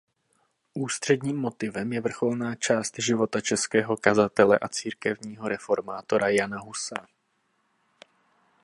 Ústředním 0.73 1.37
motivem 1.37 1.93
je 1.93 2.01
vrcholná 2.01 2.55
část 2.55 2.93
života 2.99 3.41
českého 3.41 3.97
kazatele 3.97 4.59
a 4.59 4.67
církevního 4.67 5.47
reformátora 5.47 6.29
Jana 6.29 6.59
Husa. 6.59 7.07